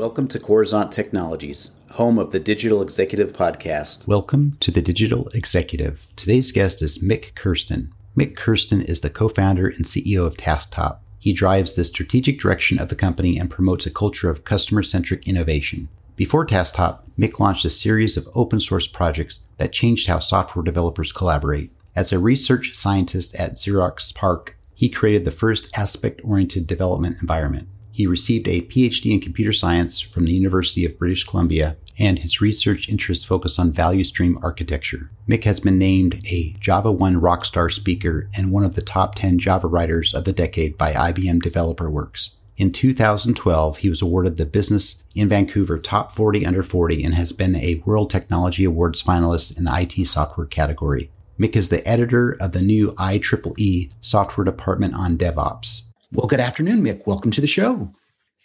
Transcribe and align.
Welcome 0.00 0.28
to 0.28 0.38
Coruzant 0.38 0.92
Technologies, 0.92 1.72
home 1.90 2.18
of 2.18 2.30
the 2.30 2.40
Digital 2.40 2.80
Executive 2.80 3.34
Podcast. 3.34 4.06
Welcome 4.06 4.56
to 4.60 4.70
the 4.70 4.80
Digital 4.80 5.28
Executive. 5.34 6.08
Today's 6.16 6.52
guest 6.52 6.80
is 6.80 7.02
Mik 7.02 7.34
Kersten. 7.34 7.92
Mik 8.16 8.34
Kersten 8.34 8.80
is 8.80 9.02
the 9.02 9.10
co 9.10 9.28
founder 9.28 9.68
and 9.68 9.84
CEO 9.84 10.24
of 10.24 10.38
TaskTop. 10.38 11.00
He 11.18 11.34
drives 11.34 11.74
the 11.74 11.84
strategic 11.84 12.40
direction 12.40 12.78
of 12.78 12.88
the 12.88 12.96
company 12.96 13.38
and 13.38 13.50
promotes 13.50 13.84
a 13.84 13.90
culture 13.90 14.30
of 14.30 14.46
customer 14.46 14.82
centric 14.82 15.28
innovation. 15.28 15.90
Before 16.16 16.46
TaskTop, 16.46 17.00
Mik 17.18 17.38
launched 17.38 17.66
a 17.66 17.70
series 17.70 18.16
of 18.16 18.26
open 18.34 18.62
source 18.62 18.86
projects 18.86 19.42
that 19.58 19.70
changed 19.70 20.08
how 20.08 20.18
software 20.18 20.64
developers 20.64 21.12
collaborate. 21.12 21.72
As 21.94 22.10
a 22.10 22.18
research 22.18 22.74
scientist 22.74 23.34
at 23.34 23.56
Xerox 23.56 24.14
PARC, 24.14 24.56
he 24.74 24.88
created 24.88 25.26
the 25.26 25.30
first 25.30 25.68
aspect 25.76 26.22
oriented 26.24 26.66
development 26.66 27.18
environment. 27.20 27.68
He 27.92 28.06
received 28.06 28.48
a 28.48 28.62
PhD 28.62 29.12
in 29.12 29.20
computer 29.20 29.52
science 29.52 30.00
from 30.00 30.24
the 30.24 30.32
University 30.32 30.84
of 30.84 30.98
British 30.98 31.24
Columbia, 31.24 31.76
and 31.98 32.18
his 32.18 32.40
research 32.40 32.88
interests 32.88 33.24
focus 33.24 33.58
on 33.58 33.72
value 33.72 34.04
stream 34.04 34.38
architecture. 34.42 35.10
Mik 35.26 35.44
has 35.44 35.60
been 35.60 35.78
named 35.78 36.14
a 36.26 36.54
JavaOne 36.54 37.20
Rockstar 37.20 37.70
speaker 37.70 38.28
and 38.36 38.52
one 38.52 38.64
of 38.64 38.74
the 38.74 38.82
top 38.82 39.14
10 39.16 39.38
Java 39.38 39.66
writers 39.66 40.14
of 40.14 40.24
the 40.24 40.32
decade 40.32 40.78
by 40.78 40.92
IBM 40.92 41.42
Developer 41.42 41.90
Works. 41.90 42.30
In 42.56 42.72
2012, 42.72 43.78
he 43.78 43.88
was 43.88 44.02
awarded 44.02 44.36
the 44.36 44.44
Business 44.44 45.02
in 45.14 45.28
Vancouver 45.28 45.78
Top 45.78 46.12
40 46.12 46.44
Under 46.44 46.62
40 46.62 47.02
and 47.04 47.14
has 47.14 47.32
been 47.32 47.56
a 47.56 47.82
World 47.86 48.10
Technology 48.10 48.64
Awards 48.64 49.02
finalist 49.02 49.56
in 49.58 49.64
the 49.64 49.80
IT 49.80 50.06
software 50.06 50.46
category. 50.46 51.10
Mik 51.38 51.56
is 51.56 51.70
the 51.70 51.86
editor 51.88 52.32
of 52.32 52.52
the 52.52 52.60
new 52.60 52.92
IEEE 52.92 53.90
Software 54.02 54.44
Department 54.44 54.94
on 54.94 55.16
DevOps. 55.16 55.82
Well, 56.12 56.26
good 56.26 56.40
afternoon, 56.40 56.82
Mik. 56.82 57.06
Welcome 57.06 57.30
to 57.30 57.40
the 57.40 57.46
show. 57.46 57.92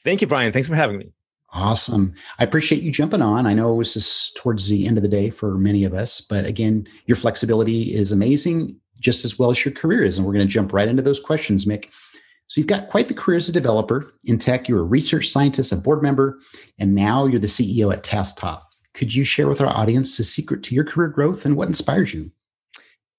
Thank 0.03 0.22
you, 0.22 0.28
Brian. 0.28 0.53
Thanks 0.53 0.67
for 0.67 0.76
having 0.76 1.00
me. 1.00 1.14
Awesome. 1.52 2.14
I 2.38 2.44
appreciate 2.44 2.84
you 2.84 2.92
jumping 2.92 3.23
on. 3.23 3.48
I 3.48 3.56
know 3.56 3.73
it 3.73 3.78
was 3.78 3.95
just 3.95 4.36
towards 4.36 4.70
the 4.70 4.86
end 4.86 4.98
of 4.98 5.03
the 5.03 5.09
day 5.09 5.31
for 5.31 5.58
many 5.58 5.84
of 5.84 5.94
us, 5.94 6.22
but 6.22 6.45
again, 6.45 6.86
your 7.08 7.16
flexibility 7.16 7.95
is 7.95 8.12
amazing, 8.12 8.80
just 9.00 9.25
as 9.25 9.40
well 9.40 9.50
as 9.50 9.66
your 9.66 9.73
career 9.73 10.03
is. 10.03 10.17
And 10.17 10.28
we're 10.28 10.34
going 10.34 10.45
to 10.45 10.53
jump 10.53 10.73
right 10.73 10.88
into 10.88 11.02
those 11.02 11.20
questions, 11.20 11.66
Mik. 11.66 11.92
So 12.48 12.59
you've 12.59 12.67
got 12.67 12.90
quite 12.90 13.08
the 13.08 13.16
career 13.16 13.38
as 13.38 13.50
a 13.50 13.53
developer. 13.53 14.14
In 14.25 14.38
tech, 14.38 14.70
you're 14.70 14.81
a 14.81 14.84
research 14.84 15.30
scientist, 15.30 15.72
a 15.72 15.75
board 15.75 16.03
member, 16.03 16.40
and 16.78 16.94
now 16.94 17.25
you're 17.25 17.40
the 17.40 17.47
CEO 17.47 17.92
at 17.92 18.03
TaskTop. 18.03 18.62
Could 18.94 19.16
you 19.16 19.23
share 19.23 19.47
with 19.47 19.62
our 19.62 19.70
audience 19.75 20.18
the 20.18 20.23
secret 20.23 20.62
to 20.64 20.75
your 20.75 20.84
career 20.84 21.09
growth 21.09 21.45
and 21.45 21.58
what 21.58 21.68
inspires 21.68 22.14
you? 22.14 22.31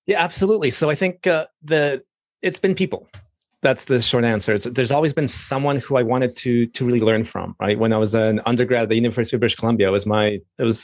Yeah, 0.06 0.22
absolutely. 0.22 0.70
So 0.70 0.88
I 0.88 0.94
think 0.94 1.26
uh, 1.26 1.46
the 1.62 2.04
it's 2.42 2.60
been 2.60 2.76
people 2.76 3.08
that's 3.66 3.86
the 3.86 4.00
short 4.00 4.24
answer. 4.24 4.54
It's, 4.54 4.64
there's 4.64 4.92
always 4.92 5.12
been 5.12 5.26
someone 5.26 5.78
who 5.78 5.96
I 5.96 6.04
wanted 6.04 6.36
to 6.36 6.66
to 6.66 6.84
really 6.84 7.00
learn 7.00 7.24
from. 7.24 7.56
Right 7.60 7.76
when 7.76 7.92
I 7.92 7.98
was 7.98 8.14
an 8.14 8.40
undergrad 8.46 8.84
at 8.84 8.88
the 8.90 8.94
University 8.94 9.34
of 9.36 9.40
British 9.40 9.56
Columbia, 9.56 9.88
it 9.88 9.90
was 9.90 10.06
my 10.06 10.38
it 10.58 10.64
was 10.70 10.78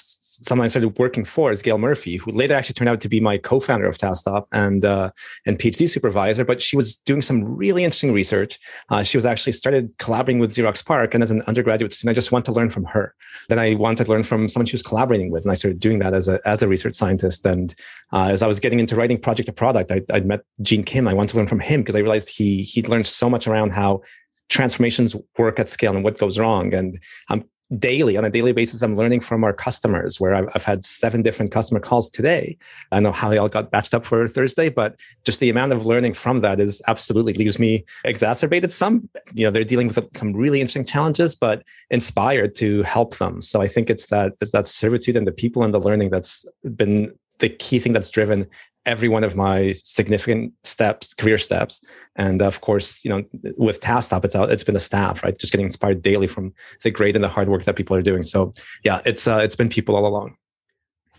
someone 0.48 0.64
I 0.64 0.69
started 0.69 0.98
working 0.98 1.25
for 1.25 1.53
is 1.53 1.62
Gail 1.62 1.78
Murphy, 1.78 2.16
who 2.16 2.33
later 2.33 2.55
actually 2.55 2.75
turned 2.75 2.88
out 2.88 3.00
to 3.03 3.08
be 3.08 3.20
my 3.20 3.38
co-founder 3.38 3.86
of 3.86 3.97
TaskTop 3.98 4.47
and 4.50 4.84
uh, 4.84 5.10
and 5.47 5.58
PhD 5.58 5.88
supervisor. 5.88 6.44
But 6.44 6.60
she 6.60 6.77
was 6.77 6.97
doing 6.97 7.22
some 7.22 7.44
really 7.44 7.84
interesting 7.84 8.12
research. 8.12 8.58
Uh, 8.88 9.05
she 9.05 9.16
was 9.16 9.27
actually 9.27 9.53
started 9.53 9.92
collaborating 9.98 10.41
with 10.41 10.50
Xerox 10.50 10.84
PARC, 10.84 11.14
and 11.14 11.22
as 11.22 11.30
an 11.30 11.42
undergraduate 11.42 11.92
student, 11.92 12.14
I 12.14 12.16
just 12.16 12.33
wanted 12.33 12.47
to 12.47 12.53
learn 12.53 12.70
from 12.70 12.84
her. 12.86 13.14
Then 13.48 13.60
I 13.60 13.75
wanted 13.75 14.05
to 14.06 14.10
learn 14.10 14.25
from 14.25 14.48
someone 14.48 14.66
she 14.66 14.75
was 14.75 14.83
collaborating 14.83 15.30
with, 15.30 15.44
and 15.44 15.53
I 15.53 15.55
started 15.55 15.78
doing 15.78 16.00
that 16.00 16.14
as 16.14 16.28
a 16.28 16.41
as 16.44 16.62
a 16.62 16.69
research 16.69 16.94
scientist. 16.94 17.47
And 17.47 17.72
uh, 18.12 18.28
as 18.30 18.42
I 18.42 18.48
was 18.48 18.58
getting 18.58 18.80
into 18.80 18.97
writing 18.97 19.20
project 19.20 19.47
to 19.47 19.53
product, 19.53 19.92
I, 19.92 20.00
I 20.12 20.20
met 20.20 20.41
Gene 20.62 20.83
Kim. 20.83 21.06
I 21.06 21.14
wanted 21.14 21.30
to 21.30 21.36
learn 21.36 21.47
from 21.47 21.60
him 21.60 21.83
because 21.83 21.94
I 21.94 22.00
realized 22.00 22.28
he 22.28 22.72
he'd 22.73 22.89
learned 22.89 23.06
so 23.06 23.28
much 23.28 23.47
around 23.47 23.70
how 23.70 24.03
transformations 24.48 25.17
work 25.39 25.59
at 25.59 25.69
scale 25.69 25.95
and 25.95 26.05
what 26.05 26.19
goes 26.19 26.39
wrong. 26.39 26.75
And 26.75 26.98
I'm 27.28 27.45
daily 27.78 28.16
on 28.16 28.25
a 28.25 28.31
daily 28.31 28.53
basis 28.53 28.83
i'm 28.83 28.97
learning 28.97 29.21
from 29.21 29.44
our 29.44 29.53
customers 29.53 30.21
where 30.21 30.34
I've, 30.34 30.49
I've, 30.55 30.65
had 30.65 30.84
seven 30.84 31.22
different 31.22 31.50
customer 31.53 31.81
calls 31.81 32.10
today. 32.10 32.56
I 32.91 33.00
know 33.00 33.12
how 33.12 33.28
they 33.31 33.38
all 33.38 33.49
got 33.49 33.71
batched 33.71 33.94
up 33.94 34.05
for 34.05 34.28
thursday 34.28 34.69
but 34.69 35.00
just 35.25 35.41
the 35.41 35.49
amount 35.49 35.72
of 35.72 35.87
learning 35.87 36.15
from 36.15 36.41
that 36.41 36.60
is 36.60 36.83
absolutely 36.87 37.33
leaves 37.33 37.59
me 37.59 37.84
exacerbated. 38.05 38.71
Some 38.71 39.09
you 39.33 39.47
know 39.47 39.50
they're 39.50 39.65
dealing 39.65 39.89
with 39.89 40.06
some 40.15 40.33
really 40.33 40.60
interesting 40.60 40.84
challenges 40.84 41.34
but 41.34 41.62
inspired 41.91 42.54
to 42.56 42.83
help 42.83 43.16
them. 43.16 43.41
So 43.41 43.62
i 43.62 43.66
think 43.66 43.89
it's 43.89 44.09
that 44.09 44.33
it's 44.41 44.50
that 44.50 44.66
servitude 44.66 45.16
and 45.16 45.27
the 45.27 45.33
people 45.33 45.62
and 45.62 45.72
the 45.72 45.81
learning 45.81 46.10
that's 46.10 46.44
been 46.77 47.15
the 47.39 47.49
key 47.49 47.78
thing 47.78 47.93
that's 47.93 48.10
driven 48.10 48.47
every 48.84 49.09
one 49.09 49.25
of 49.25 49.37
my 49.37 49.72
significant 49.72 50.53
steps, 50.65 51.15
career 51.15 51.38
steps. 51.38 51.81
And 52.16 52.43
of 52.43 52.60
course, 52.60 53.04
you 53.04 53.10
know, 53.10 53.25
with 53.56 53.81
TaskTop, 53.81 54.25
it's 54.25 54.34
it's 54.34 54.65
been 54.65 54.75
the 54.75 54.81
staff, 54.81 55.22
right? 55.22 55.38
Just 55.38 55.53
getting 55.53 55.66
inspired 55.66 56.03
daily 56.03 56.26
from 56.26 56.53
the 56.82 56.91
great 56.91 57.15
and 57.15 57.25
the 57.25 57.28
hard 57.28 57.48
work 57.48 57.65
that 57.65 57.76
people 57.76 57.97
are 57.97 58.03
doing. 58.03 58.22
So 58.22 58.53
yeah, 58.84 59.00
it's 59.04 59.26
uh, 59.26 59.38
it's 59.38 59.56
been 59.56 59.69
people 59.69 59.97
all 59.97 60.06
along. 60.06 60.37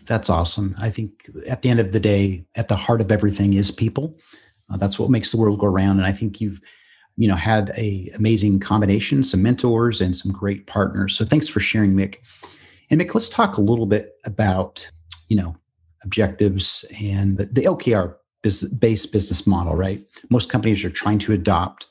That's 0.06 0.28
awesome. 0.28 0.74
I 0.78 0.90
think 0.90 1.26
at 1.48 1.62
the 1.62 1.70
end 1.70 1.80
of 1.80 1.92
the 1.92 2.00
day, 2.00 2.44
at 2.56 2.68
the 2.68 2.76
heart 2.76 3.00
of 3.00 3.10
everything 3.10 3.54
is 3.54 3.70
people. 3.70 4.18
Uh, 4.70 4.76
that's 4.76 4.98
what 4.98 5.10
makes 5.10 5.32
the 5.32 5.38
world 5.38 5.58
go 5.58 5.66
around. 5.66 5.98
And 5.98 6.06
I 6.06 6.12
think 6.12 6.40
you've, 6.40 6.60
you 7.16 7.28
know, 7.28 7.36
had 7.36 7.72
a 7.76 8.10
amazing 8.16 8.58
combination, 8.58 9.22
some 9.22 9.42
mentors 9.42 10.00
and 10.00 10.14
some 10.14 10.32
great 10.32 10.66
partners. 10.66 11.16
So 11.16 11.24
thanks 11.24 11.48
for 11.48 11.60
sharing, 11.60 11.96
Mik. 11.96 12.22
And 12.90 12.98
Mik, 12.98 13.14
let's 13.14 13.30
talk 13.30 13.56
a 13.56 13.62
little 13.62 13.86
bit 13.86 14.12
about, 14.26 14.86
you 15.28 15.36
know, 15.36 15.56
objectives 16.04 16.84
and 17.02 17.38
the, 17.38 17.46
the 17.46 17.66
based 18.78 19.12
business 19.12 19.46
model, 19.46 19.74
right? 19.74 20.04
Most 20.30 20.50
companies 20.50 20.84
are 20.84 20.90
trying 20.90 21.18
to 21.20 21.32
adopt, 21.32 21.86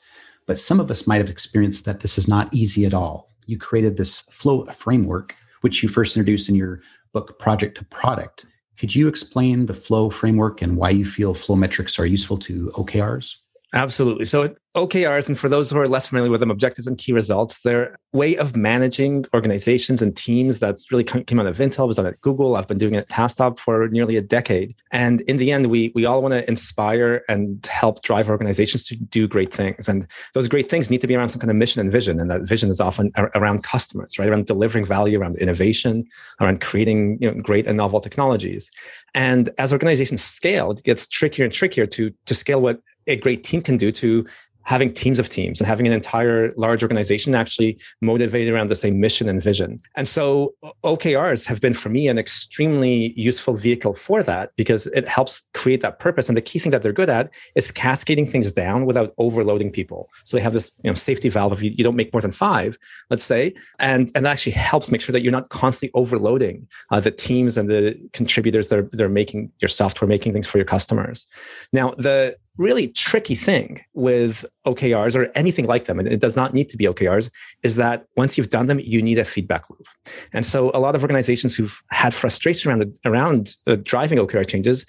but 0.46 0.58
some 0.58 0.80
of 0.80 0.90
us 0.90 1.06
might 1.06 1.20
have 1.20 1.30
experienced 1.30 1.84
that 1.84 2.00
this 2.00 2.16
is 2.16 2.28
not 2.28 2.52
easy 2.54 2.86
at 2.86 2.94
all. 2.94 3.30
You 3.46 3.58
created 3.58 3.96
this 3.96 4.20
flow 4.20 4.64
framework, 4.66 5.34
which 5.60 5.82
you 5.82 5.88
first 5.88 6.16
introduced 6.16 6.48
in 6.48 6.54
your 6.54 6.80
book, 7.12 7.38
Project 7.38 7.78
to 7.78 7.84
Product. 7.86 8.46
Could 8.78 8.94
you 8.94 9.08
explain 9.08 9.66
the 9.66 9.74
flow 9.74 10.10
framework 10.10 10.62
and 10.62 10.76
why 10.76 10.90
you 10.90 11.04
feel 11.04 11.34
flow 11.34 11.56
metrics 11.56 11.98
are 11.98 12.06
useful 12.06 12.36
to 12.38 12.66
OKRs? 12.74 13.36
Absolutely. 13.72 14.24
So 14.24 14.54
OKRs, 14.74 15.28
and 15.28 15.38
for 15.38 15.48
those 15.48 15.70
who 15.70 15.78
are 15.78 15.86
less 15.86 16.08
familiar 16.08 16.30
with 16.30 16.40
them, 16.40 16.50
objectives 16.50 16.88
and 16.88 16.98
key 16.98 17.12
results, 17.12 17.60
they're 17.60 17.96
way 18.12 18.36
of 18.36 18.56
managing 18.56 19.24
organizations 19.32 20.02
and 20.02 20.16
teams 20.16 20.58
that's 20.58 20.90
really 20.90 21.04
came 21.04 21.38
out 21.38 21.46
of 21.46 21.58
Intel, 21.58 21.86
was 21.86 21.96
done 21.96 22.06
at 22.06 22.20
Google. 22.22 22.56
I've 22.56 22.66
been 22.66 22.78
doing 22.78 22.94
it 22.94 22.98
at 22.98 23.08
TaskTop 23.08 23.60
for 23.60 23.86
nearly 23.88 24.16
a 24.16 24.20
decade. 24.20 24.74
And 24.90 25.20
in 25.22 25.36
the 25.36 25.52
end, 25.52 25.68
we, 25.68 25.92
we 25.94 26.06
all 26.06 26.22
want 26.22 26.32
to 26.32 26.48
inspire 26.48 27.22
and 27.28 27.64
help 27.66 28.02
drive 28.02 28.28
organizations 28.28 28.84
to 28.88 28.96
do 28.96 29.28
great 29.28 29.52
things. 29.52 29.88
And 29.88 30.08
those 30.32 30.48
great 30.48 30.68
things 30.68 30.90
need 30.90 31.00
to 31.02 31.06
be 31.06 31.14
around 31.14 31.28
some 31.28 31.40
kind 31.40 31.50
of 31.50 31.56
mission 31.56 31.80
and 31.80 31.92
vision. 31.92 32.20
And 32.20 32.28
that 32.30 32.42
vision 32.42 32.68
is 32.68 32.80
often 32.80 33.12
around 33.16 33.62
customers, 33.62 34.18
right? 34.18 34.28
Around 34.28 34.46
delivering 34.46 34.86
value, 34.86 35.20
around 35.20 35.36
innovation, 35.38 36.04
around 36.40 36.60
creating 36.60 37.18
you 37.20 37.32
know, 37.32 37.40
great 37.40 37.68
and 37.68 37.76
novel 37.76 38.00
technologies. 38.00 38.72
And 39.14 39.50
as 39.58 39.72
organizations 39.72 40.24
scale, 40.24 40.72
it 40.72 40.82
gets 40.82 41.06
trickier 41.06 41.44
and 41.44 41.52
trickier 41.52 41.86
to, 41.86 42.12
to 42.26 42.34
scale 42.34 42.60
what 42.60 42.80
a 43.06 43.16
great 43.16 43.44
team 43.44 43.62
can 43.62 43.76
do 43.76 43.92
to 43.92 44.26
having 44.64 44.92
teams 44.92 45.18
of 45.18 45.28
teams 45.28 45.60
and 45.60 45.68
having 45.68 45.86
an 45.86 45.92
entire 45.92 46.52
large 46.56 46.82
organization 46.82 47.34
actually 47.34 47.78
motivated 48.00 48.52
around 48.52 48.68
the 48.68 48.76
same 48.76 49.00
mission 49.00 49.28
and 49.28 49.42
vision. 49.42 49.78
And 49.94 50.08
so 50.08 50.54
OKRs 50.82 51.46
have 51.46 51.60
been 51.60 51.74
for 51.74 51.88
me 51.88 52.08
an 52.08 52.18
extremely 52.18 53.12
useful 53.16 53.54
vehicle 53.54 53.94
for 53.94 54.22
that 54.22 54.52
because 54.56 54.86
it 54.88 55.08
helps 55.08 55.42
create 55.54 55.82
that 55.82 55.98
purpose. 55.98 56.28
And 56.28 56.36
the 56.36 56.42
key 56.42 56.58
thing 56.58 56.72
that 56.72 56.82
they're 56.82 56.92
good 56.92 57.10
at 57.10 57.30
is 57.54 57.70
cascading 57.70 58.30
things 58.30 58.52
down 58.52 58.86
without 58.86 59.14
overloading 59.18 59.70
people. 59.70 60.08
So 60.24 60.36
they 60.36 60.42
have 60.42 60.54
this 60.54 60.72
you 60.82 60.90
know, 60.90 60.94
safety 60.94 61.28
valve 61.28 61.52
if 61.52 61.62
you, 61.62 61.72
you 61.76 61.84
don't 61.84 61.96
make 61.96 62.12
more 62.12 62.22
than 62.22 62.32
five, 62.32 62.78
let's 63.10 63.24
say, 63.24 63.54
and, 63.78 64.10
and 64.14 64.24
that 64.24 64.32
actually 64.32 64.52
helps 64.52 64.90
make 64.90 65.00
sure 65.00 65.12
that 65.12 65.22
you're 65.22 65.32
not 65.32 65.50
constantly 65.50 65.92
overloading 65.94 66.66
uh, 66.90 67.00
the 67.00 67.10
teams 67.10 67.56
and 67.56 67.70
the 67.70 67.96
contributors 68.12 68.68
that 68.68 68.78
are, 68.78 68.82
that 68.82 69.00
are 69.00 69.08
making 69.08 69.52
your 69.60 69.68
software, 69.68 70.08
making 70.08 70.32
things 70.32 70.46
for 70.46 70.58
your 70.58 70.64
customers. 70.64 71.26
Now, 71.72 71.92
the 71.98 72.36
really 72.56 72.88
tricky 72.88 73.34
thing 73.34 73.84
with 73.94 74.44
OKRs 74.66 75.16
or 75.16 75.30
anything 75.34 75.66
like 75.66 75.84
them, 75.84 75.98
and 75.98 76.08
it 76.08 76.20
does 76.20 76.36
not 76.36 76.54
need 76.54 76.68
to 76.70 76.76
be 76.76 76.84
OKRs, 76.84 77.30
is 77.62 77.76
that 77.76 78.06
once 78.16 78.36
you've 78.36 78.50
done 78.50 78.66
them, 78.66 78.80
you 78.80 79.02
need 79.02 79.18
a 79.18 79.24
feedback 79.24 79.68
loop. 79.70 79.86
And 80.32 80.44
so 80.44 80.70
a 80.74 80.80
lot 80.80 80.94
of 80.94 81.02
organizations 81.02 81.54
who've 81.54 81.82
had 81.90 82.14
frustration 82.14 82.70
around, 82.70 82.98
around 83.04 83.56
uh, 83.66 83.76
driving 83.82 84.18
OKR 84.18 84.46
changes 84.46 84.86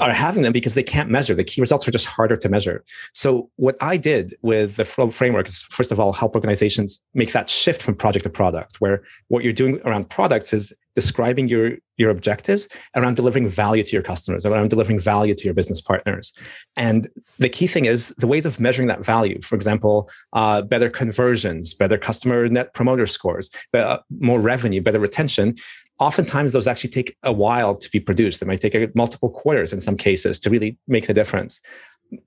are 0.00 0.12
having 0.12 0.42
them 0.42 0.52
because 0.52 0.74
they 0.74 0.82
can't 0.82 1.10
measure. 1.10 1.34
The 1.34 1.44
key 1.44 1.60
results 1.60 1.86
are 1.88 1.90
just 1.90 2.06
harder 2.06 2.36
to 2.36 2.48
measure. 2.48 2.84
So 3.12 3.50
what 3.56 3.76
I 3.80 3.96
did 3.96 4.34
with 4.42 4.76
the 4.76 4.84
flow 4.84 5.10
framework 5.10 5.48
is 5.48 5.62
first 5.70 5.92
of 5.92 6.00
all 6.00 6.12
help 6.12 6.34
organizations 6.34 7.00
make 7.14 7.32
that 7.32 7.48
shift 7.48 7.82
from 7.82 7.94
project 7.94 8.24
to 8.24 8.30
product, 8.30 8.80
where 8.80 9.02
what 9.28 9.44
you're 9.44 9.52
doing 9.52 9.80
around 9.84 10.08
products 10.08 10.52
is 10.52 10.72
describing 10.94 11.48
your 11.48 11.76
your 11.98 12.10
objectives 12.10 12.68
around 12.96 13.14
delivering 13.16 13.48
value 13.48 13.84
to 13.84 13.92
your 13.92 14.02
customers, 14.02 14.44
around 14.44 14.70
delivering 14.70 14.98
value 14.98 15.34
to 15.34 15.44
your 15.44 15.54
business 15.54 15.80
partners. 15.80 16.32
And 16.76 17.08
the 17.38 17.48
key 17.48 17.66
thing 17.66 17.84
is 17.84 18.08
the 18.18 18.26
ways 18.26 18.44
of 18.46 18.58
measuring 18.58 18.88
that 18.88 19.04
value. 19.04 19.40
For 19.42 19.54
example, 19.54 20.10
uh, 20.32 20.62
better 20.62 20.90
conversions, 20.90 21.74
better 21.74 21.98
customer 21.98 22.48
net 22.48 22.74
promoter 22.74 23.06
scores, 23.06 23.50
better, 23.72 24.00
more 24.18 24.40
revenue, 24.40 24.82
better 24.82 24.98
retention 24.98 25.54
oftentimes 26.02 26.52
those 26.52 26.66
actually 26.66 26.90
take 26.90 27.16
a 27.22 27.32
while 27.32 27.76
to 27.76 27.90
be 27.90 28.00
produced. 28.00 28.42
It 28.42 28.46
might 28.46 28.60
take 28.60 28.96
multiple 28.96 29.30
quarters 29.30 29.72
in 29.72 29.80
some 29.80 29.96
cases 29.96 30.40
to 30.40 30.50
really 30.50 30.76
make 30.88 31.06
the 31.06 31.14
difference. 31.14 31.60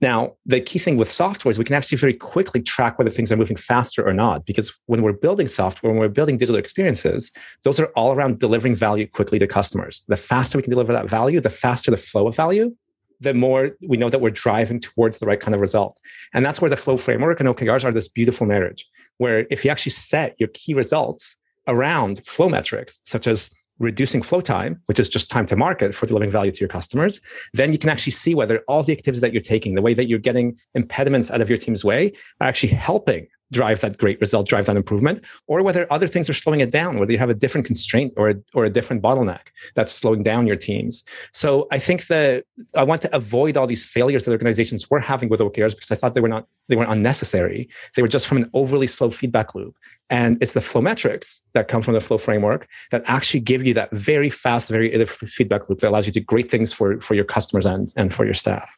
Now, 0.02 0.36
the 0.46 0.62
key 0.62 0.80
thing 0.80 0.98
with 0.98 1.12
software 1.12 1.52
is 1.52 1.60
we 1.60 1.66
can 1.66 1.76
actually 1.76 1.98
very 1.98 2.14
quickly 2.14 2.62
track 2.62 2.98
whether 2.98 3.12
things 3.12 3.32
are 3.32 3.38
moving 3.38 3.58
faster 3.58 4.08
or 4.08 4.14
not. 4.14 4.46
Because 4.46 4.74
when 4.86 5.04
we're 5.04 5.14
building 5.14 5.48
software, 5.48 5.92
when 5.92 6.00
we're 6.00 6.08
building 6.10 6.38
digital 6.38 6.58
experiences, 6.58 7.32
those 7.64 7.80
are 7.80 7.88
all 7.98 8.14
around 8.14 8.40
delivering 8.40 8.76
value 8.76 9.08
quickly 9.08 9.38
to 9.40 9.46
customers. 9.46 10.04
The 10.08 10.16
faster 10.16 10.58
we 10.58 10.64
can 10.64 10.72
deliver 10.72 10.94
that 10.94 11.10
value, 11.10 11.40
the 11.40 11.50
faster 11.50 11.92
the 11.92 11.98
flow 11.98 12.28
of 12.28 12.36
value, 12.36 12.76
the 13.20 13.34
more 13.34 13.72
we 13.88 13.98
know 13.98 14.10
that 14.10 14.22
we're 14.22 14.32
driving 14.32 14.80
towards 14.80 15.20
the 15.20 15.26
right 15.26 15.40
kind 15.40 15.54
of 15.54 15.62
result. 15.62 16.00
And 16.34 16.46
that's 16.46 16.62
where 16.62 16.70
the 16.70 16.78
flow 16.78 16.98
framework 16.98 17.40
and 17.40 17.50
OKRs 17.50 17.86
are 17.86 17.92
this 17.92 18.08
beautiful 18.08 18.48
marriage, 18.48 18.88
where 19.18 19.46
if 19.52 19.64
you 19.64 19.70
actually 19.70 19.92
set 19.92 20.36
your 20.40 20.50
key 20.54 20.74
results 20.74 21.38
around 21.68 22.26
flow 22.26 22.50
metrics, 22.50 23.00
such 23.04 23.28
as 23.28 23.52
reducing 23.80 24.22
flow 24.22 24.42
time, 24.42 24.82
which 24.86 25.00
is 25.00 25.10
just 25.10 25.30
time 25.30 25.46
to 25.48 25.56
market 25.56 25.94
for 25.94 26.06
delivering 26.06 26.32
value 26.32 26.52
to 26.52 26.60
your 26.60 26.70
customers, 26.70 27.20
then 27.54 27.72
you 27.72 27.78
can 27.78 27.90
actually 27.90 28.12
see 28.12 28.36
whether 28.36 28.64
all 28.68 28.84
the 28.84 28.94
activities 28.94 29.22
that 29.22 29.34
you're 29.34 29.42
taking, 29.42 29.76
the 29.76 29.82
way 29.82 29.94
that 29.94 30.08
you're 30.08 30.20
getting 30.20 30.56
impediments 30.74 31.32
out 31.32 31.42
of 31.42 31.50
your 31.50 31.58
team's 31.58 31.84
way, 31.84 32.12
are 32.40 32.48
actually 32.48 32.70
helping 32.70 33.28
drive 33.52 33.82
that 33.82 33.98
great 33.98 34.20
result, 34.20 34.48
drive 34.48 34.66
that 34.66 34.76
improvement, 34.76 35.26
or 35.48 35.64
whether 35.64 35.92
other 35.92 36.08
things 36.08 36.30
are 36.30 36.34
slowing 36.34 36.60
it 36.60 36.72
down, 36.72 37.00
whether 37.00 37.12
you 37.12 37.18
have 37.18 37.30
a 37.30 37.34
different 37.34 37.66
constraint 37.66 38.14
or 38.18 38.30
a, 38.30 38.36
or 38.54 38.66
a 38.66 38.70
different 38.70 39.02
bottleneck 39.02 39.48
that's 39.76 39.92
slowing 39.92 40.24
down 40.24 40.48
your 40.48 40.56
teams. 40.56 41.04
So 41.32 41.68
I 41.72 41.80
think 41.80 42.08
that 42.08 42.46
I 42.76 42.84
want 42.84 43.02
to 43.04 43.16
avoid 43.16 43.58
all 43.58 43.68
these 43.68 43.86
failures 43.86 44.26
that 44.26 44.32
organizations 44.32 44.90
were 44.90 45.00
having 45.00 45.30
with 45.30 45.40
OKRs 45.40 45.76
because 45.76 45.92
I 45.92 45.96
thought 45.96 46.14
they 46.14 46.22
were 46.22 46.28
not 46.28 46.48
they 46.68 46.76
were 46.76 46.86
unnecessary. 46.86 47.70
They 47.96 48.02
were 48.02 48.08
just 48.08 48.28
from 48.28 48.38
an 48.38 48.50
overly 48.54 48.88
slow 48.88 49.12
feedback 49.12 49.54
loop. 49.54 49.76
And 50.10 50.42
it's 50.42 50.54
the 50.54 50.62
flow 50.62 50.82
metrics 50.82 51.42
that 51.54 51.68
come 51.68 51.84
from 51.84 51.94
the 51.94 52.02
flow 52.02 52.18
framework 52.18 52.68
that 52.90 53.04
actually 53.06 53.42
give 53.42 53.64
you 53.64 53.74
that 53.76 53.92
very 53.92 54.32
fast, 54.32 54.72
very 54.72 54.92
iterative 54.92 55.30
feedback 55.30 55.70
loop 55.70 55.80
that 55.80 55.90
allows 55.90 56.08
you 56.08 56.12
to 56.14 56.20
do 56.20 56.26
great 56.26 56.50
things 56.50 56.74
for, 56.74 57.00
for 57.02 57.14
your 57.14 57.24
customers 57.24 57.66
and, 57.66 57.94
and 57.96 58.14
for 58.14 58.26
your 58.26 58.34
staff. 58.34 58.76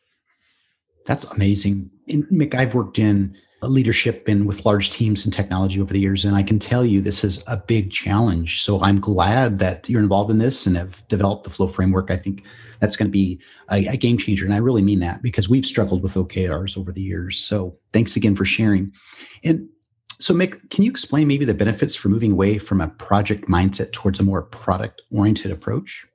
That's 1.06 1.24
amazing. 1.31 1.90
And 2.10 2.30
Mik, 2.30 2.56
I've 2.56 2.75
worked 2.75 3.00
in 3.00 3.38
leadership 3.63 4.27
and 4.27 4.45
with 4.45 4.65
large 4.65 4.92
teams 4.92 5.25
and 5.25 5.33
technology 5.33 5.81
over 5.81 5.92
the 5.92 6.00
years. 6.00 6.24
And 6.24 6.36
I 6.36 6.44
can 6.44 6.59
tell 6.59 6.86
you 6.86 7.01
this 7.01 7.24
is 7.24 7.44
a 7.48 7.57
big 7.57 7.92
challenge. 7.92 8.62
So 8.62 8.81
I'm 8.81 9.00
glad 9.00 9.57
that 9.59 9.89
you're 9.89 10.01
involved 10.01 10.30
in 10.30 10.38
this 10.38 10.68
and 10.68 10.77
have 10.77 11.07
developed 11.07 11.44
the 11.44 11.50
flow 11.50 11.68
framework. 11.68 12.12
I 12.12 12.18
think 12.18 12.45
that's 12.80 12.95
going 12.95 13.07
to 13.07 13.12
be 13.12 13.42
a, 13.71 13.88
a 13.88 13.98
game 13.98 14.18
changer. 14.18 14.45
And 14.45 14.54
I 14.54 14.57
really 14.57 14.83
mean 14.83 15.00
that 15.00 15.24
because 15.24 15.50
we've 15.50 15.65
struggled 15.65 16.04
with 16.04 16.13
OKRs 16.13 16.77
over 16.77 16.92
the 16.92 17.01
years. 17.01 17.38
So 17.39 17.75
thanks 17.94 18.15
again 18.15 18.36
for 18.36 18.45
sharing. 18.45 18.92
And 19.44 19.68
so, 20.19 20.33
Mik, 20.33 20.69
can 20.69 20.83
you 20.83 20.89
explain 20.92 21.27
maybe 21.27 21.45
the 21.45 21.54
benefits 21.54 21.95
for 21.95 22.09
moving 22.09 22.31
away 22.31 22.57
from 22.57 22.81
a 22.81 22.88
project 22.88 23.48
mindset 23.48 23.92
towards 23.92 24.19
a 24.19 24.24
more 24.24 24.44
product 24.44 25.01
oriented 25.12 25.51
approach? 25.51 26.07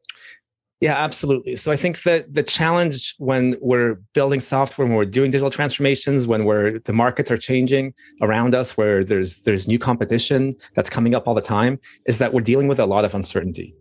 Yeah, 0.83 0.95
absolutely. 0.95 1.55
So 1.55 1.71
I 1.71 1.77
think 1.77 2.03
that 2.03 2.35
the 2.35 2.43
challenge 2.43 3.15
when 3.19 3.57
we're 3.61 4.01
building 4.15 4.41
software, 4.41 4.85
when 4.85 4.97
we're 4.97 5.05
doing 5.05 5.31
digital 5.31 5.49
transformations, 5.49 6.27
when 6.27 6.45
we're 6.45 6.81
the 6.81 6.93
markets 6.93 7.31
are 7.31 7.37
changing 7.37 7.95
around 8.21 8.53
us, 8.53 8.77
where 8.77 9.05
there's 9.05 9.43
there's 9.43 9.69
new 9.69 9.79
competition 9.79 10.55
that's 10.75 10.91
coming 10.91 11.15
up 11.15 11.29
all 11.29 11.35
the 11.35 11.41
time, 11.41 11.79
is 12.07 12.19
that 12.19 12.35
we're 12.35 12.43
dealing 12.43 12.67
with 12.67 12.81
a 12.81 12.87
lot 12.87 13.05
of 13.05 13.15
uncertainty. 13.15 13.73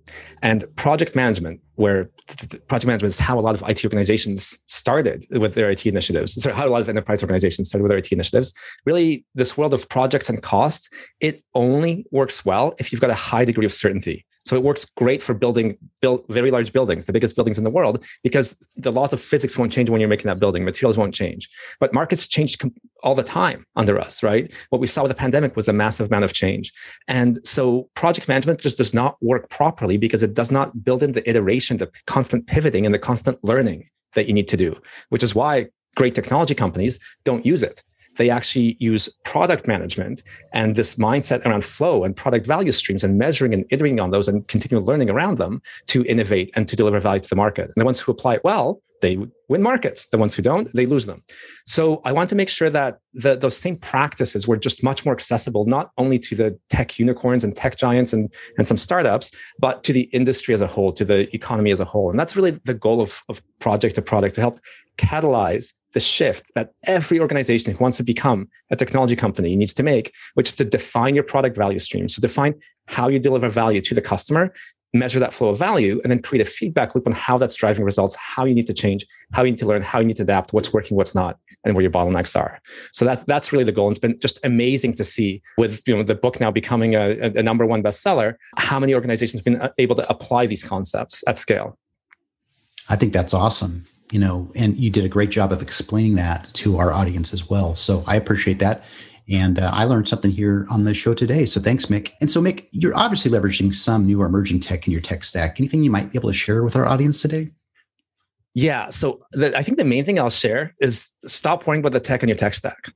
And 0.44 0.64
project 0.76 1.16
management, 1.16 1.60
where 1.74 2.12
project 2.68 2.86
management 2.86 3.10
is 3.14 3.18
how 3.18 3.40
a 3.40 3.42
lot 3.42 3.56
of 3.56 3.68
IT 3.68 3.84
organizations 3.84 4.62
started 4.68 5.26
with 5.32 5.56
their 5.56 5.72
IT 5.72 5.88
initiatives. 5.88 6.40
So 6.40 6.54
how 6.54 6.68
a 6.68 6.70
lot 6.70 6.82
of 6.82 6.90
enterprise 6.90 7.24
organizations 7.24 7.70
started 7.70 7.82
with 7.82 7.90
their 7.90 7.98
IT 7.98 8.12
initiatives. 8.12 8.54
Really, 8.86 9.26
this 9.34 9.58
world 9.58 9.74
of 9.74 9.90
projects 9.90 10.30
and 10.30 10.40
costs, 10.44 10.88
it 11.20 11.42
only 11.56 12.06
works 12.12 12.46
well 12.46 12.76
if 12.78 12.92
you've 12.92 13.02
got 13.02 13.10
a 13.10 13.16
high 13.16 13.44
degree 13.44 13.66
of 13.66 13.74
certainty. 13.74 14.24
So 14.46 14.56
it 14.56 14.64
works 14.64 14.86
great 14.86 15.22
for 15.22 15.34
building 15.34 15.78
build 16.02 16.26
very 16.30 16.52
large 16.52 16.74
buildings, 16.74 17.06
the 17.06 17.14
biggest 17.14 17.36
buildings 17.36 17.58
in 17.58 17.64
the 17.64 17.70
world, 17.70 18.04
because 18.24 18.58
the 18.76 18.92
laws 18.92 19.14
of 19.14 19.22
physics 19.22 19.58
won't 19.58 19.72
change 19.72 19.90
when 19.90 20.02
you're 20.02 20.10
making 20.10 20.28
that 20.28 20.40
building. 20.40 20.66
Materials 20.66 20.98
won't 20.98 21.14
change. 21.14 21.50
But 21.80 21.94
markets 21.94 22.28
change 22.28 22.58
all 23.04 23.16
the 23.16 23.24
time 23.24 23.66
under 23.76 24.00
us, 24.00 24.24
right? 24.24 24.54
What 24.70 24.82
we 24.82 24.88
saw 24.88 25.04
with 25.04 25.12
the 25.12 25.16
pandemic 25.16 25.56
was 25.56 25.68
a 25.68 25.74
massive 25.74 26.08
amount 26.08 26.26
of 26.26 26.34
change. 26.34 26.74
And 27.08 27.40
so 27.46 27.90
project 27.96 28.28
management 28.28 28.62
just 28.62 28.78
does 28.78 28.94
not 28.94 29.18
work 29.22 29.50
properly 29.50 29.98
because 29.98 30.24
it 30.24 30.34
does 30.34 30.52
not 30.52 30.84
build 30.84 31.04
in 31.04 31.12
the 31.12 31.28
iteration, 31.30 31.78
the 31.78 31.92
constant 32.08 32.48
pivoting 32.48 32.86
and 32.86 32.96
the 32.96 33.00
constant 33.00 33.44
learning 33.44 33.86
that 34.14 34.28
you 34.28 34.34
need 34.34 34.48
to 34.50 34.58
do, 34.58 34.80
which 35.10 35.24
is 35.24 35.36
why 35.36 35.68
great 35.96 36.16
technology 36.16 36.56
companies 36.56 37.00
don't 37.24 37.46
use 37.46 37.64
it 37.64 37.84
they 38.18 38.30
actually 38.30 38.78
use 38.80 39.10
product 39.24 39.68
management 39.68 40.22
and 40.54 40.76
this 40.76 40.96
mindset 40.96 41.46
around 41.46 41.64
flow 41.64 42.04
and 42.04 42.16
product 42.16 42.46
value 42.46 42.72
streams 42.72 43.04
and 43.04 43.18
measuring 43.18 43.54
and 43.54 43.66
iterating 43.70 44.00
on 44.00 44.12
those 44.12 44.28
and 44.28 44.48
continual 44.48 44.84
learning 44.84 45.10
around 45.10 45.38
them 45.38 45.62
to 45.88 46.04
innovate 46.06 46.52
and 46.56 46.68
to 46.68 46.76
deliver 46.76 47.00
value 47.00 47.22
to 47.22 47.30
the 47.30 47.36
market. 47.36 47.66
And 47.66 47.74
the 47.78 47.86
ones 47.86 48.00
who 48.00 48.12
apply 48.12 48.36
it 48.36 48.44
well, 48.44 48.82
they 49.02 49.18
win 49.50 49.62
markets. 49.62 50.08
The 50.08 50.18
ones 50.18 50.36
who 50.36 50.42
don't, 50.42 50.72
they 50.74 50.86
lose 50.86 51.06
them. 51.06 51.24
So 51.66 52.02
I 52.06 52.12
want 52.12 52.30
to 52.30 52.36
make 52.36 52.50
sure 52.50 52.70
that 52.70 53.00
the, 53.14 53.36
those 53.36 53.58
same 53.58 53.78
practices 53.78 54.48
were 54.48 54.58
just 54.58 54.84
much 54.84 55.06
more 55.06 55.14
accessible, 55.14 55.66
not 55.66 55.92
only 55.98 56.18
to 56.20 56.36
the 56.36 56.60
tech 56.70 56.98
unicorns 56.98 57.44
and 57.44 57.56
tech 57.56 57.76
giants 57.78 58.14
and, 58.14 58.32
and 58.58 58.68
some 58.68 58.78
startups, 58.78 59.32
but 59.60 59.84
to 59.84 59.94
the 59.94 60.04
industry 60.14 60.54
as 60.54 60.62
a 60.62 60.68
whole, 60.68 60.92
to 60.94 61.04
the 61.04 61.34
economy 61.36 61.72
as 61.72 61.80
a 61.80 61.86
whole. 61.86 62.10
And 62.10 62.20
that's 62.20 62.36
really 62.36 62.52
the 62.52 62.74
goal 62.74 63.02
of, 63.02 63.22
of 63.28 63.42
project 63.60 63.96
to 63.96 64.02
product 64.02 64.36
to 64.36 64.42
help 64.42 64.60
catalyze 64.98 65.74
the 65.94 66.00
shift 66.00 66.52
that 66.56 66.72
every 66.88 67.20
organization 67.20 67.74
who 67.74 67.84
wants 67.84 67.98
to 67.98 68.04
become 68.04 68.48
a 68.70 68.76
technology 68.76 69.16
company 69.16 69.56
needs 69.58 69.74
to 69.74 69.84
make, 69.84 70.14
which 70.36 70.50
is 70.50 70.56
to 70.56 70.64
define 70.64 71.16
your 71.16 71.24
product 71.24 71.58
value 71.58 71.80
stream. 71.80 72.08
So 72.08 72.22
define 72.22 72.54
how 72.88 73.10
you 73.10 73.20
deliver 73.20 73.50
value 73.50 73.82
to 73.82 73.96
the 73.96 74.02
customer, 74.02 74.54
measure 74.94 75.20
that 75.20 75.34
flow 75.34 75.50
of 75.50 75.58
value, 75.58 76.00
and 76.04 76.12
then 76.12 76.22
create 76.22 76.42
a 76.42 76.50
feedback 76.50 76.96
loop 76.96 77.08
on 77.08 77.14
how 77.14 77.38
that's 77.38 77.56
driving 77.56 77.84
results, 77.84 78.16
how 78.16 78.46
you 78.46 78.54
need 78.54 78.68
to 78.68 78.74
change, 78.74 79.06
how 79.34 79.44
you 79.44 79.52
need 79.52 79.60
to 79.60 79.66
learn, 79.66 79.82
how 79.82 80.00
you 80.00 80.06
need 80.06 80.18
to 80.18 80.24
adapt, 80.24 80.54
what's 80.54 80.74
working, 80.74 80.98
what's 80.98 81.16
not, 81.16 81.40
and 81.64 81.76
where 81.76 81.82
your 81.82 81.92
bottlenecks 81.92 82.40
are. 82.40 82.62
So 82.92 83.06
that's 83.06 83.24
that's 83.24 83.52
really 83.52 83.64
the 83.64 83.72
goal. 83.72 83.88
And 83.88 83.94
it's 83.94 84.00
been 84.00 84.20
just 84.20 84.40
amazing 84.44 84.94
to 84.96 85.04
see 85.04 85.42
with 85.58 85.82
you 85.88 85.96
know 85.96 86.04
the 86.04 86.16
book 86.16 86.40
now 86.40 86.52
becoming 86.52 86.96
a, 86.96 87.12
a 87.36 87.44
number 87.44 87.66
one 87.66 87.82
bestseller, 87.84 88.36
how 88.58 88.80
many 88.80 88.94
organizations 88.94 89.40
have 89.40 89.46
been 89.46 89.62
uh, 89.62 89.70
able 89.78 89.96
to 89.96 90.10
apply 90.10 90.46
these 90.46 90.64
concepts 90.64 91.24
at 91.28 91.38
scale. 91.38 91.78
I 92.90 92.96
think 92.96 93.14
that's 93.14 93.34
awesome 93.34 93.86
you 94.12 94.20
know, 94.20 94.52
and 94.56 94.78
you 94.78 94.90
did 94.90 95.06
a 95.06 95.10
great 95.10 95.30
job 95.30 95.52
of 95.52 95.62
explaining 95.62 96.16
that 96.16 96.54
to 96.54 96.78
our 96.78 96.92
audience 96.92 97.34
as 97.34 97.50
well. 97.50 97.76
So 97.76 98.04
I 98.06 98.18
appreciate 98.18 98.60
that. 98.60 98.84
And 99.30 99.60
uh, 99.60 99.72
I 99.74 99.86
learned 99.86 100.08
something 100.08 100.32
here 100.32 100.68
on 100.70 100.84
the 100.84 100.94
show 100.94 101.14
today. 101.14 101.46
So 101.46 101.62
thanks, 101.62 101.90
Mik. 101.90 102.14
And 102.22 102.30
so, 102.30 102.42
Mik, 102.42 102.68
you're 102.72 102.96
obviously 102.96 103.32
leveraging 103.32 103.74
some 103.74 104.06
new 104.06 104.22
or 104.22 104.26
emerging 104.26 104.60
tech 104.62 104.88
in 104.88 104.92
your 104.92 105.02
tech 105.02 105.24
stack. 105.24 105.60
Anything 105.60 105.84
you 105.84 105.92
might 105.92 106.12
be 106.12 106.18
able 106.18 106.30
to 106.30 106.34
share 106.34 106.64
with 106.64 106.76
our 106.76 106.88
audience 106.88 107.22
today? 107.22 107.52
Yeah. 108.54 108.90
So 108.90 109.20
the, 109.32 109.58
I 109.58 109.62
think 109.62 109.78
the 109.78 109.86
main 109.86 110.04
thing 110.04 110.20
I'll 110.20 110.30
share 110.30 110.74
is 110.80 111.10
stop 111.26 111.66
worrying 111.66 111.82
about 111.82 111.94
the 111.94 112.00
tech 112.00 112.24
in 112.24 112.30
your 112.30 112.38
tech 112.38 112.54
stack. 112.54 112.90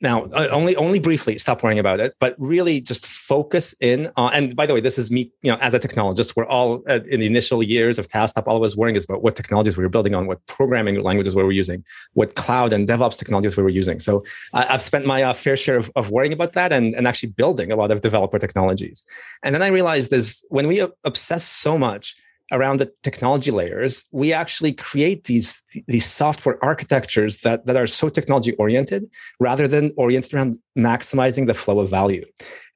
Now, 0.00 0.24
uh, 0.26 0.46
only 0.52 0.76
only 0.76 1.00
briefly, 1.00 1.38
stop 1.38 1.62
worrying 1.62 1.80
about 1.80 1.98
it, 1.98 2.14
but 2.20 2.36
really 2.38 2.80
just 2.80 3.04
focus 3.04 3.74
in 3.80 4.10
on. 4.16 4.32
And 4.32 4.54
by 4.54 4.64
the 4.64 4.74
way, 4.74 4.80
this 4.80 4.96
is 4.96 5.10
me, 5.10 5.32
you 5.42 5.50
know, 5.50 5.58
as 5.60 5.74
a 5.74 5.80
technologist, 5.80 6.36
we're 6.36 6.46
all 6.46 6.84
uh, 6.88 7.00
in 7.10 7.18
the 7.18 7.26
initial 7.26 7.64
years 7.64 7.98
of 7.98 8.06
TaskTop, 8.06 8.44
all 8.46 8.56
I 8.56 8.60
was 8.60 8.76
worrying 8.76 8.94
is 8.94 9.04
about 9.04 9.22
what 9.22 9.34
technologies 9.34 9.76
we 9.76 9.82
were 9.82 9.88
building 9.88 10.14
on, 10.14 10.28
what 10.28 10.44
programming 10.46 11.02
languages 11.02 11.34
we 11.34 11.42
were 11.42 11.50
using, 11.50 11.84
what 12.12 12.36
cloud 12.36 12.72
and 12.72 12.88
DevOps 12.88 13.18
technologies 13.18 13.56
we 13.56 13.64
were 13.64 13.68
using. 13.68 13.98
So 13.98 14.22
uh, 14.54 14.66
I've 14.68 14.82
spent 14.82 15.04
my 15.04 15.24
uh, 15.24 15.32
fair 15.32 15.56
share 15.56 15.76
of, 15.76 15.90
of 15.96 16.10
worrying 16.10 16.32
about 16.32 16.52
that 16.52 16.72
and, 16.72 16.94
and 16.94 17.08
actually 17.08 17.30
building 17.30 17.72
a 17.72 17.76
lot 17.76 17.90
of 17.90 18.00
developer 18.00 18.38
technologies. 18.38 19.04
And 19.42 19.52
then 19.52 19.62
I 19.62 19.68
realized 19.68 20.12
is 20.12 20.44
when 20.48 20.68
we 20.68 20.86
obsess 21.04 21.44
so 21.44 21.76
much 21.76 22.14
around 22.52 22.80
the 22.80 22.92
technology 23.02 23.50
layers, 23.50 24.04
we 24.12 24.32
actually 24.32 24.72
create 24.72 25.24
these, 25.24 25.62
these 25.86 26.06
software 26.06 26.62
architectures 26.64 27.40
that, 27.40 27.66
that 27.66 27.76
are 27.76 27.86
so 27.86 28.08
technology 28.08 28.52
oriented 28.54 29.06
rather 29.38 29.68
than 29.68 29.92
oriented 29.96 30.34
around 30.34 30.58
maximizing 30.76 31.46
the 31.46 31.54
flow 31.54 31.80
of 31.80 31.90
value. 31.90 32.24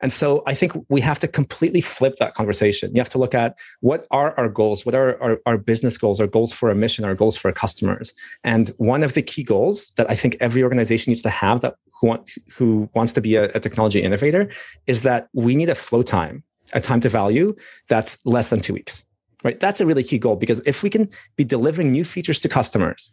And 0.01 0.13
so 0.13 0.43
I 0.47 0.55
think 0.55 0.73
we 0.89 1.01
have 1.01 1.21
to 1.21 1.29
completely 1.29 1.81
flip 1.81 2.17
that 2.19 2.35
conversation. 2.35 2.91
You 2.95 3.01
have 3.01 3.09
to 3.11 3.19
look 3.19 3.35
at 3.35 3.57
what 3.81 4.07
are 4.11 4.39
our 4.39 4.49
goals? 4.49 4.85
What 4.85 4.95
are 4.95 5.21
our, 5.23 5.39
our 5.47 5.57
business 5.57 5.97
goals, 5.97 6.21
our 6.21 6.27
goals 6.27 6.53
for 6.53 6.71
a 6.71 6.75
mission, 6.75 7.05
our 7.05 7.15
goals 7.15 7.37
for 7.37 7.49
our 7.49 7.55
customers? 7.55 8.13
And 8.45 8.69
one 8.79 9.03
of 9.03 9.15
the 9.15 9.23
key 9.23 9.45
goals 9.45 9.93
that 9.97 10.11
I 10.11 10.17
think 10.17 10.37
every 10.41 10.63
organization 10.63 11.13
needs 11.13 11.23
to 11.23 11.31
have 11.31 11.61
that 11.61 11.77
who, 12.01 12.09
want, 12.09 12.31
who 12.53 12.91
wants 12.95 13.13
to 13.13 13.21
be 13.21 13.37
a, 13.37 13.45
a 13.53 13.61
technology 13.61 14.03
innovator 14.03 14.51
is 14.87 15.03
that 15.03 15.29
we 15.33 15.55
need 15.55 15.69
a 15.69 15.75
flow 15.77 16.03
time, 16.03 16.43
a 16.73 16.81
time 16.81 17.01
to 17.03 17.09
value 17.09 17.55
that's 17.89 18.19
less 18.25 18.51
than 18.51 18.61
two 18.61 18.75
weeks 18.75 19.05
right? 19.43 19.59
That's 19.59 19.81
a 19.81 19.87
really 19.87 20.05
key 20.05 20.19
goal 20.19 20.37
because 20.37 20.61
if 20.67 20.83
we 20.83 20.91
can 20.91 21.09
be 21.37 21.45
delivering 21.45 21.93
new 21.93 22.05
features 22.05 22.41
to 22.41 22.49
customers 22.49 23.13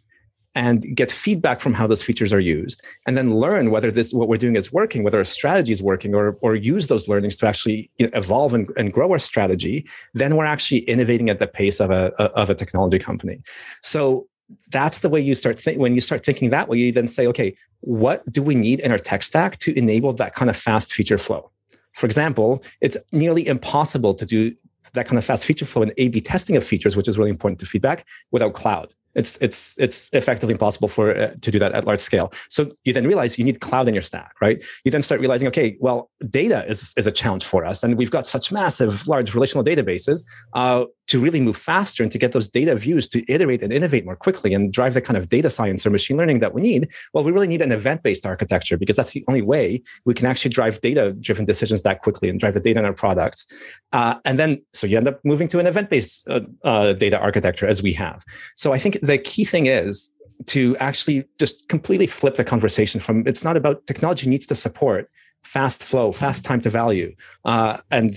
and 0.54 0.84
get 0.96 1.10
feedback 1.10 1.60
from 1.60 1.74
how 1.74 1.86
those 1.86 2.02
features 2.02 2.32
are 2.32 2.40
used 2.40 2.84
and 3.06 3.16
then 3.16 3.36
learn 3.36 3.70
whether 3.70 3.90
this 3.90 4.12
what 4.12 4.28
we're 4.28 4.36
doing 4.36 4.56
is 4.56 4.72
working 4.72 5.04
whether 5.04 5.18
our 5.18 5.24
strategy 5.24 5.72
is 5.72 5.82
working 5.82 6.14
or, 6.14 6.36
or 6.40 6.56
use 6.56 6.88
those 6.88 7.08
learnings 7.08 7.36
to 7.36 7.46
actually 7.46 7.88
evolve 7.98 8.52
and, 8.52 8.68
and 8.76 8.92
grow 8.92 9.10
our 9.12 9.18
strategy 9.18 9.86
then 10.12 10.36
we're 10.36 10.44
actually 10.44 10.80
innovating 10.80 11.30
at 11.30 11.38
the 11.38 11.46
pace 11.46 11.78
of 11.78 11.90
a, 11.90 12.12
of 12.34 12.50
a 12.50 12.54
technology 12.54 12.98
company 12.98 13.40
so 13.80 14.26
that's 14.72 14.98
the 14.98 15.08
way 15.08 15.20
you 15.20 15.36
start 15.36 15.60
think 15.60 15.78
when 15.78 15.94
you 15.94 16.00
start 16.00 16.24
thinking 16.24 16.50
that 16.50 16.68
way 16.68 16.78
you 16.78 16.90
then 16.90 17.06
say 17.06 17.28
okay 17.28 17.54
what 17.82 18.20
do 18.32 18.42
we 18.42 18.56
need 18.56 18.80
in 18.80 18.90
our 18.90 18.98
tech 18.98 19.22
stack 19.22 19.56
to 19.58 19.76
enable 19.78 20.12
that 20.12 20.34
kind 20.34 20.50
of 20.50 20.56
fast 20.56 20.92
feature 20.92 21.18
flow 21.18 21.48
for 21.94 22.06
example, 22.06 22.62
it's 22.80 22.96
nearly 23.12 23.46
impossible 23.46 24.14
to 24.14 24.24
do 24.24 24.54
that 24.94 25.06
kind 25.06 25.18
of 25.18 25.24
fast 25.24 25.46
feature 25.46 25.66
flow 25.66 25.82
and 25.82 25.92
A 25.98 26.08
B 26.08 26.20
testing 26.20 26.56
of 26.56 26.64
features, 26.64 26.96
which 26.96 27.08
is 27.08 27.18
really 27.18 27.30
important 27.30 27.60
to 27.60 27.66
feedback 27.66 28.06
without 28.30 28.54
cloud. 28.54 28.92
It's 29.14 29.38
it's 29.40 29.78
it's 29.78 30.10
effectively 30.12 30.52
impossible 30.52 30.88
for 30.88 31.16
uh, 31.16 31.34
to 31.40 31.50
do 31.50 31.58
that 31.58 31.72
at 31.72 31.84
large 31.84 32.00
scale. 32.00 32.32
So 32.48 32.72
you 32.84 32.92
then 32.92 33.06
realize 33.06 33.38
you 33.38 33.44
need 33.44 33.60
cloud 33.60 33.88
in 33.88 33.94
your 33.94 34.02
stack, 34.02 34.32
right? 34.40 34.62
You 34.84 34.90
then 34.90 35.02
start 35.02 35.20
realizing, 35.20 35.48
okay, 35.48 35.76
well, 35.80 36.10
data 36.28 36.64
is 36.66 36.94
is 36.96 37.06
a 37.06 37.12
challenge 37.12 37.44
for 37.44 37.64
us, 37.64 37.82
and 37.82 37.96
we've 37.96 38.10
got 38.10 38.26
such 38.26 38.52
massive, 38.52 39.08
large 39.08 39.34
relational 39.34 39.64
databases. 39.64 40.24
Uh, 40.52 40.84
to 41.10 41.18
really 41.18 41.40
move 41.40 41.56
faster 41.56 42.04
and 42.04 42.12
to 42.12 42.18
get 42.18 42.30
those 42.30 42.48
data 42.48 42.76
views 42.76 43.08
to 43.08 43.24
iterate 43.28 43.64
and 43.64 43.72
innovate 43.72 44.04
more 44.04 44.14
quickly 44.14 44.54
and 44.54 44.72
drive 44.72 44.94
the 44.94 45.00
kind 45.00 45.16
of 45.16 45.28
data 45.28 45.50
science 45.50 45.84
or 45.84 45.90
machine 45.90 46.16
learning 46.16 46.38
that 46.38 46.54
we 46.54 46.62
need, 46.62 46.86
well, 47.12 47.24
we 47.24 47.32
really 47.32 47.48
need 47.48 47.60
an 47.60 47.72
event 47.72 48.04
based 48.04 48.24
architecture 48.24 48.78
because 48.78 48.94
that's 48.94 49.12
the 49.12 49.24
only 49.26 49.42
way 49.42 49.82
we 50.04 50.14
can 50.14 50.26
actually 50.26 50.52
drive 50.52 50.80
data 50.82 51.12
driven 51.20 51.44
decisions 51.44 51.82
that 51.82 52.02
quickly 52.02 52.28
and 52.28 52.38
drive 52.38 52.54
the 52.54 52.60
data 52.60 52.78
in 52.78 52.84
our 52.84 52.92
products. 52.92 53.44
Uh, 53.92 54.14
and 54.24 54.38
then, 54.38 54.64
so 54.72 54.86
you 54.86 54.96
end 54.96 55.08
up 55.08 55.18
moving 55.24 55.48
to 55.48 55.58
an 55.58 55.66
event 55.66 55.90
based 55.90 56.28
uh, 56.28 56.42
uh, 56.62 56.92
data 56.92 57.18
architecture 57.18 57.66
as 57.66 57.82
we 57.82 57.92
have. 57.92 58.22
So 58.54 58.72
I 58.72 58.78
think 58.78 58.99
the 59.00 59.18
key 59.18 59.44
thing 59.44 59.66
is 59.66 60.12
to 60.46 60.76
actually 60.78 61.24
just 61.38 61.68
completely 61.68 62.06
flip 62.06 62.34
the 62.34 62.44
conversation 62.44 63.00
from 63.00 63.26
it's 63.26 63.44
not 63.44 63.56
about 63.56 63.86
technology 63.86 64.28
needs 64.28 64.46
to 64.46 64.54
support 64.54 65.10
fast 65.42 65.82
flow, 65.82 66.12
fast 66.12 66.44
time 66.44 66.60
to 66.60 66.70
value, 66.70 67.14
uh, 67.44 67.78
and 67.90 68.14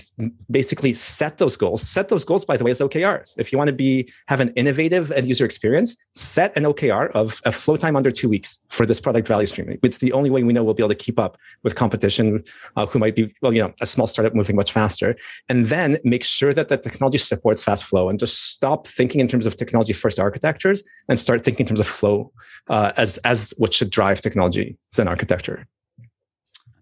basically 0.50 0.92
set 0.92 1.38
those 1.38 1.56
goals. 1.56 1.82
Set 1.82 2.08
those 2.08 2.24
goals, 2.24 2.44
by 2.44 2.56
the 2.56 2.64
way, 2.64 2.70
as 2.70 2.80
OKRs. 2.80 3.38
If 3.38 3.52
you 3.52 3.58
want 3.58 3.68
to 3.68 3.74
be 3.74 4.08
have 4.28 4.40
an 4.40 4.50
innovative 4.50 5.10
end 5.10 5.26
user 5.26 5.44
experience, 5.44 5.96
set 6.12 6.56
an 6.56 6.64
OKR 6.64 7.10
of 7.12 7.40
a 7.44 7.52
flow 7.52 7.76
time 7.76 7.96
under 7.96 8.10
two 8.10 8.28
weeks 8.28 8.60
for 8.68 8.86
this 8.86 9.00
product 9.00 9.26
value 9.26 9.46
stream. 9.46 9.78
It's 9.82 9.98
the 9.98 10.12
only 10.12 10.30
way 10.30 10.44
we 10.44 10.52
know 10.52 10.62
we'll 10.62 10.74
be 10.74 10.82
able 10.82 10.90
to 10.90 10.94
keep 10.94 11.18
up 11.18 11.36
with 11.62 11.74
competition 11.74 12.42
uh, 12.76 12.86
who 12.86 12.98
might 12.98 13.16
be, 13.16 13.34
well, 13.42 13.52
you 13.52 13.62
know, 13.62 13.72
a 13.80 13.86
small 13.86 14.06
startup 14.06 14.34
moving 14.34 14.56
much 14.56 14.72
faster. 14.72 15.16
And 15.48 15.66
then 15.66 15.98
make 16.04 16.24
sure 16.24 16.54
that 16.54 16.68
the 16.68 16.76
technology 16.76 17.18
supports 17.18 17.64
fast 17.64 17.84
flow 17.84 18.08
and 18.08 18.18
just 18.18 18.50
stop 18.50 18.86
thinking 18.86 19.20
in 19.20 19.28
terms 19.28 19.46
of 19.46 19.56
technology 19.56 19.92
first 19.92 20.18
architectures 20.18 20.82
and 21.08 21.18
start 21.18 21.44
thinking 21.44 21.64
in 21.64 21.68
terms 21.68 21.80
of 21.80 21.86
flow 21.86 22.32
uh, 22.68 22.92
as 22.96 23.18
as 23.18 23.54
what 23.56 23.72
should 23.72 23.90
drive 23.90 24.20
technology 24.20 24.76
as 24.92 24.98
an 24.98 25.08
architecture 25.08 25.66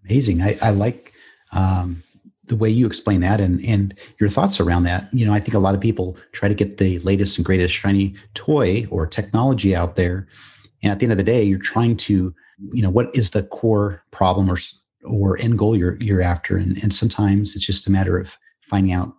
amazing. 0.05 0.41
I, 0.41 0.57
I 0.61 0.71
like 0.71 1.13
um, 1.55 2.03
the 2.47 2.55
way 2.55 2.69
you 2.69 2.85
explain 2.85 3.21
that 3.21 3.39
and 3.39 3.63
and 3.65 3.97
your 4.19 4.29
thoughts 4.29 4.59
around 4.59 4.83
that. 4.83 5.09
You 5.13 5.25
know, 5.25 5.33
I 5.33 5.39
think 5.39 5.53
a 5.53 5.59
lot 5.59 5.75
of 5.75 5.81
people 5.81 6.17
try 6.31 6.47
to 6.47 6.55
get 6.55 6.77
the 6.77 6.99
latest 6.99 7.37
and 7.37 7.45
greatest 7.45 7.73
shiny 7.73 8.15
toy 8.33 8.85
or 8.89 9.07
technology 9.07 9.75
out 9.75 9.95
there, 9.95 10.27
and 10.81 10.91
at 10.91 10.99
the 10.99 11.05
end 11.05 11.13
of 11.13 11.17
the 11.17 11.23
day, 11.23 11.43
you're 11.43 11.59
trying 11.59 11.97
to, 11.97 12.33
you 12.73 12.81
know, 12.81 12.89
what 12.89 13.15
is 13.15 13.31
the 13.31 13.43
core 13.43 14.03
problem 14.11 14.49
or 14.49 14.57
or 15.05 15.37
end 15.39 15.57
goal 15.57 15.75
you're 15.75 15.97
you're 15.99 16.21
after, 16.21 16.57
and 16.57 16.81
and 16.83 16.93
sometimes 16.93 17.55
it's 17.55 17.65
just 17.65 17.87
a 17.87 17.91
matter 17.91 18.17
of 18.17 18.37
finding 18.61 18.93
out 18.93 19.13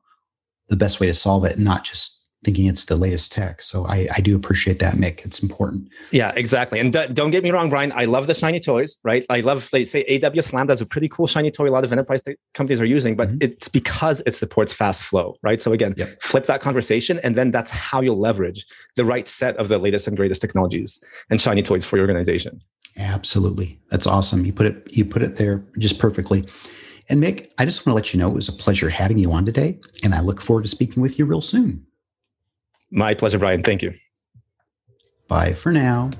the 0.68 0.76
best 0.76 1.00
way 1.00 1.06
to 1.06 1.14
solve 1.14 1.44
it, 1.44 1.56
and 1.56 1.64
not 1.64 1.84
just 1.84 2.13
thinking 2.44 2.66
it's 2.66 2.84
the 2.84 2.96
latest 2.96 3.32
tech. 3.32 3.62
So 3.62 3.86
I, 3.86 4.06
I 4.14 4.20
do 4.20 4.36
appreciate 4.36 4.78
that, 4.78 4.98
Mik. 4.98 5.22
It's 5.24 5.42
important. 5.42 5.88
Yeah, 6.12 6.32
exactly. 6.36 6.78
And 6.78 6.92
don't 6.92 7.30
get 7.30 7.42
me 7.42 7.50
wrong, 7.50 7.70
Brian. 7.70 7.92
I 7.92 8.04
love 8.04 8.26
the 8.26 8.34
shiny 8.34 8.60
toys, 8.60 8.98
right? 9.02 9.24
I 9.30 9.40
love, 9.40 9.68
they 9.72 9.84
say 9.84 10.04
AWS 10.08 10.52
Lambda 10.52 10.72
is 10.72 10.80
a 10.80 10.86
pretty 10.86 11.08
cool 11.08 11.26
shiny 11.26 11.50
toy. 11.50 11.68
A 11.68 11.72
lot 11.72 11.84
of 11.84 11.92
enterprise 11.92 12.22
companies 12.52 12.80
are 12.80 12.84
using, 12.84 13.16
but 13.16 13.28
mm-hmm. 13.28 13.38
it's 13.40 13.68
because 13.68 14.20
it 14.26 14.34
supports 14.34 14.72
fast 14.72 15.02
flow, 15.02 15.36
right? 15.42 15.60
So 15.60 15.72
again, 15.72 15.94
yep. 15.96 16.20
flip 16.20 16.44
that 16.44 16.60
conversation, 16.60 17.18
and 17.24 17.34
then 17.34 17.50
that's 17.50 17.70
how 17.70 18.00
you'll 18.00 18.20
leverage 18.20 18.66
the 18.96 19.04
right 19.04 19.26
set 19.26 19.56
of 19.56 19.68
the 19.68 19.78
latest 19.78 20.06
and 20.06 20.16
greatest 20.16 20.40
technologies 20.40 21.02
and 21.30 21.40
shiny 21.40 21.62
toys 21.62 21.84
for 21.84 21.96
your 21.96 22.04
organization. 22.04 22.60
Absolutely, 22.96 23.80
that's 23.90 24.06
awesome. 24.06 24.44
You 24.44 24.52
put 24.52 24.66
it 24.66 24.88
you 24.90 25.04
put 25.04 25.22
it 25.22 25.36
there 25.36 25.64
just 25.78 25.98
perfectly. 25.98 26.46
And 27.08 27.20
Mik, 27.20 27.50
I 27.58 27.64
just 27.64 27.84
want 27.84 27.92
to 27.92 27.94
let 27.94 28.14
you 28.14 28.20
know 28.20 28.30
it 28.30 28.34
was 28.34 28.48
a 28.48 28.52
pleasure 28.52 28.88
having 28.88 29.18
you 29.18 29.32
on 29.32 29.44
today, 29.44 29.78
and 30.02 30.14
I 30.14 30.20
look 30.20 30.40
forward 30.40 30.62
to 30.62 30.68
speaking 30.68 31.02
with 31.02 31.18
you 31.18 31.26
real 31.26 31.42
soon. 31.42 31.84
My 32.94 33.12
pleasure, 33.14 33.38
Brian. 33.40 33.64
Thank 33.64 33.82
you. 33.82 33.94
Bye 35.26 35.52
for 35.52 35.72
now. 35.72 36.10